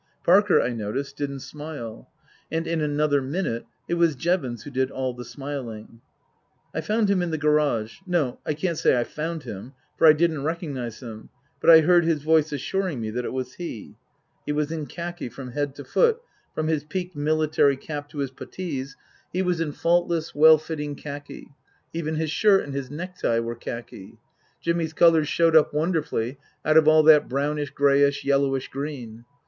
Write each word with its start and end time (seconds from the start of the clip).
Parker, 0.25 0.59
I 0.59 0.69
noticed, 0.69 1.15
didn't 1.15 1.41
smile. 1.41 2.09
And 2.51 2.65
in 2.65 2.81
another 2.81 3.21
minute 3.21 3.65
it 3.87 3.93
was 3.93 4.15
Jevons 4.15 4.63
who 4.63 4.71
did 4.71 4.89
all 4.89 5.13
the 5.13 5.23
smiling. 5.23 6.01
I 6.73 6.81
found 6.81 7.07
him 7.07 7.21
in 7.21 7.29
the 7.29 7.37
garage 7.37 7.97
no, 8.07 8.39
I 8.43 8.55
can't 8.55 8.79
say 8.79 8.99
I 8.99 9.03
found 9.03 9.43
him, 9.43 9.73
for 9.99 10.07
I 10.07 10.13
didn't 10.13 10.43
recognize 10.43 11.01
him, 11.03 11.29
but 11.59 11.69
I 11.69 11.81
heard 11.81 12.03
his 12.03 12.23
voice 12.23 12.51
assuring 12.51 12.99
me 12.99 13.11
that 13.11 13.25
it 13.25 13.31
was 13.31 13.53
he. 13.53 13.95
He 14.43 14.51
was 14.51 14.71
in 14.71 14.87
khaki; 14.87 15.29
from 15.29 15.51
head 15.51 15.75
to 15.75 15.83
foot, 15.83 16.19
from 16.55 16.65
his 16.67 16.83
peaked 16.83 17.15
military 17.15 17.77
cap 17.77 18.09
to 18.09 18.17
his 18.17 18.31
puttees 18.31 18.95
he 19.31 19.43
was 19.43 19.61
in 19.61 19.71
266 19.71 19.71
Tasker 19.71 19.83
Jevons 19.83 19.83
faultless, 19.83 20.33
well 20.33 20.57
fitting 20.57 20.95
khaki; 20.95 21.49
even 21.93 22.15
his 22.15 22.31
shirt 22.31 22.63
and 22.63 22.73
his 22.73 22.89
neck 22.89 23.19
tie 23.19 23.39
were 23.39 23.53
khaki. 23.53 24.17
Jimmy's 24.61 24.93
colours 24.93 25.27
showed 25.27 25.55
up 25.55 25.71
wonderfully 25.75 26.39
out 26.65 26.75
of 26.77 26.87
all 26.87 27.03
that 27.03 27.29
brownish, 27.29 27.69
greyish, 27.69 28.25
yellowish 28.25 28.67
green. 28.69 29.25